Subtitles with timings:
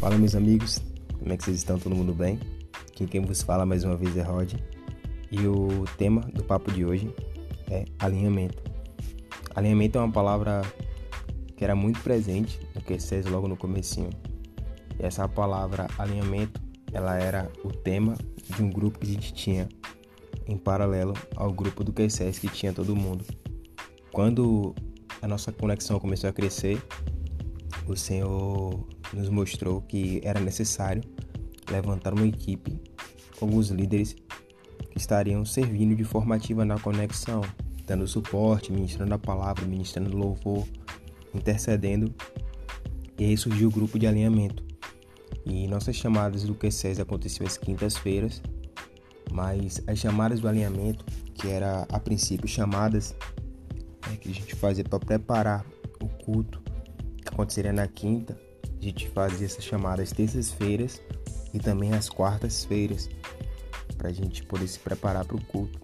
[0.00, 0.80] Fala meus amigos,
[1.18, 1.78] como é que vocês estão?
[1.78, 2.40] Todo mundo bem?
[2.88, 4.54] Aqui quem vos fala mais uma vez é Rod
[5.30, 7.14] e o tema do papo de hoje
[7.70, 8.62] é alinhamento.
[9.54, 10.62] Alinhamento é uma palavra
[11.54, 14.08] que era muito presente no QCS logo no comecinho.
[14.98, 16.58] E essa palavra alinhamento,
[16.94, 19.68] ela era o tema de um grupo que a gente tinha
[20.46, 23.22] em paralelo ao grupo do QCS que tinha todo mundo.
[24.10, 24.74] Quando
[25.20, 26.82] a nossa conexão começou a crescer,
[27.86, 31.02] o Senhor nos mostrou que era necessário
[31.70, 32.80] levantar uma equipe
[33.38, 34.14] com alguns líderes
[34.90, 37.42] que estariam servindo de formativa na conexão,
[37.86, 40.66] dando suporte, ministrando a palavra, ministrando louvor,
[41.34, 42.14] intercedendo.
[43.18, 44.64] E aí surgiu o grupo de alinhamento.
[45.44, 48.42] E nossas chamadas do Q6 aconteciam às quintas-feiras,
[49.32, 51.04] mas as chamadas do alinhamento,
[51.34, 53.14] que era a princípio chamadas
[54.08, 55.64] né, que a gente fazia para preparar
[56.00, 56.62] o culto,
[57.24, 58.38] aconteceria na quinta,
[58.80, 61.00] gente fazia essas chamadas terças-feiras
[61.52, 63.08] e também às quartas-feiras,
[63.96, 65.78] para a gente poder se preparar para o culto.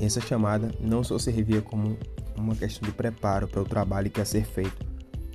[0.00, 1.96] Essa chamada não só servia como
[2.36, 4.86] uma questão de preparo para o trabalho que ia ser feito,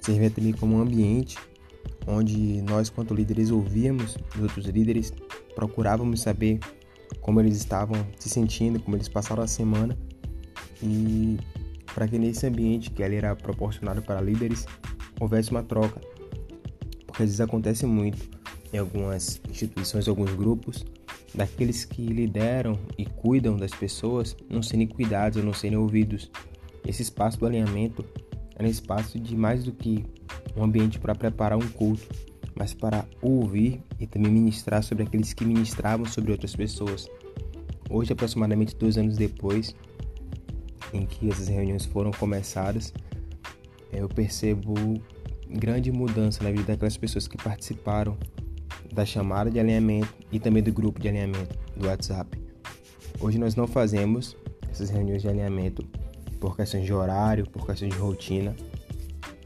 [0.00, 1.38] servia também como um ambiente
[2.06, 5.12] onde nós, quanto líderes, ouvíamos os outros líderes,
[5.54, 6.58] procurávamos saber
[7.20, 9.96] como eles estavam se sentindo, como eles passaram a semana
[10.82, 11.38] e
[11.94, 14.66] para que nesse ambiente que ali era proporcionado para líderes
[15.20, 16.00] houvesse uma troca
[17.12, 18.18] porque às vezes acontece muito
[18.72, 20.82] em algumas instituições, alguns grupos,
[21.34, 26.30] daqueles que lideram e cuidam das pessoas não serem cuidados ou não serem ouvidos.
[26.86, 28.02] Esse espaço do alinhamento
[28.56, 30.06] era um espaço de mais do que
[30.56, 32.08] um ambiente para preparar um culto,
[32.54, 37.06] mas para ouvir e também ministrar sobre aqueles que ministravam sobre outras pessoas.
[37.90, 39.76] Hoje, aproximadamente dois anos depois,
[40.94, 42.92] em que essas reuniões foram começadas,
[43.92, 44.74] eu percebo
[45.52, 48.16] grande mudança na vida daquelas pessoas que participaram
[48.92, 52.38] da chamada de alinhamento e também do grupo de alinhamento do WhatsApp.
[53.20, 54.36] Hoje nós não fazemos
[54.70, 55.86] essas reuniões de alinhamento
[56.40, 58.54] por questões de horário, por questões de rotina,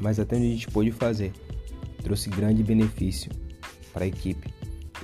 [0.00, 1.32] mas até onde a gente pôde fazer
[2.02, 3.30] trouxe grande benefício
[3.92, 4.48] para a equipe.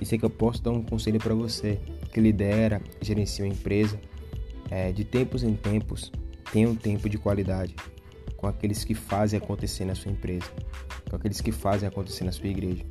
[0.00, 1.78] Isso é que eu posso dar um conselho para você
[2.12, 4.00] que lidera, gerencia uma empresa,
[4.70, 6.10] é, de tempos em tempos,
[6.52, 7.74] tenha um tempo de qualidade
[8.44, 10.44] com aqueles que fazem acontecer na sua empresa,
[11.08, 12.84] com aqueles que fazem acontecer na sua igreja.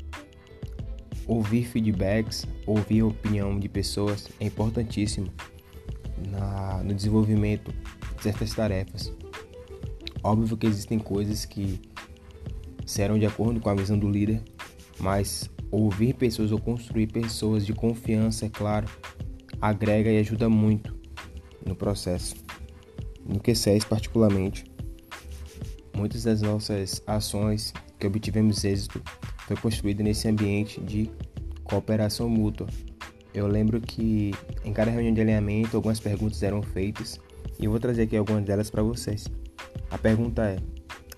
[1.28, 5.28] Ouvir feedbacks, ouvir a opinião de pessoas é importantíssimo
[6.28, 7.72] na, no desenvolvimento
[8.18, 9.14] de certas tarefas.
[10.24, 11.80] Óbvio que existem coisas que
[12.84, 14.42] serão de acordo com a visão do líder,
[15.00, 18.88] mas ouvir pessoas ou construir pessoas de confiança, é claro,
[19.62, 20.96] agrega e ajuda muito
[21.64, 22.36] no processo.
[23.24, 24.73] No Q6, particularmente,
[26.04, 29.02] Muitas das nossas ações que obtivemos êxito
[29.48, 31.10] foi construída nesse ambiente de
[31.64, 32.68] cooperação mútua.
[33.34, 34.32] Eu lembro que
[34.66, 37.22] em cada reunião de alinhamento algumas perguntas eram feitas
[37.58, 39.30] e eu vou trazer aqui algumas delas para vocês.
[39.90, 40.58] A pergunta é: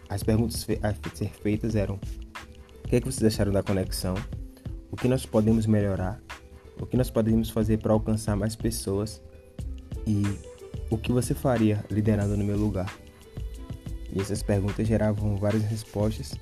[0.07, 4.13] as perguntas a ser feitas eram: o que, é que vocês acharam da conexão?
[4.91, 6.21] O que nós podemos melhorar?
[6.79, 9.19] O que nós podemos fazer para alcançar mais pessoas?
[10.05, 10.21] E
[10.91, 13.04] o que você faria liderando no meu lugar?
[14.15, 16.33] E essas perguntas geravam várias respostas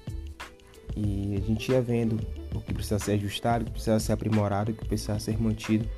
[0.95, 2.19] e a gente ia vendo
[2.53, 5.89] o que precisa ser ajustado, o que precisa ser aprimorado, o que precisa ser mantido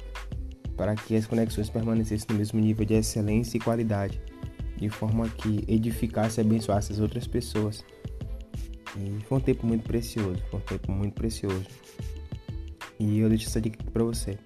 [0.77, 4.21] para que as conexões permanecessem no mesmo nível de excelência e qualidade,
[4.77, 7.83] de forma que edificasse e abençoasse as outras pessoas.
[8.97, 11.65] E foi um tempo muito precioso, foi um tempo muito precioso.
[12.97, 14.37] E eu deixo essa dica para você.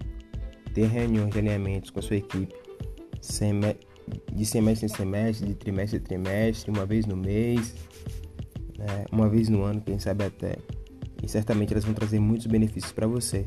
[0.74, 2.54] Ter reuniões de alinhamentos com a sua equipe,
[4.32, 7.74] de semestre em semestre, de trimestre em trimestre, uma vez no mês,
[8.78, 9.04] né?
[9.12, 10.56] uma vez no ano, quem sabe até.
[11.22, 13.46] E certamente elas vão trazer muitos benefícios para você.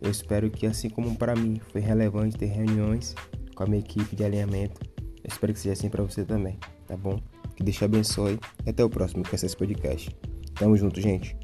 [0.00, 3.14] Eu espero que, assim como para mim foi relevante ter reuniões
[3.54, 4.80] com a minha equipe de alinhamento,
[5.22, 7.20] eu espero que seja assim para você também, tá bom?
[7.54, 10.16] Que Deus te abençoe e até o próximo com esse podcast.
[10.54, 11.36] Tamo junto, gente.